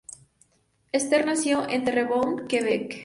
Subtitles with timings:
[0.91, 2.91] Esther nació en Terrebonne, Quebec.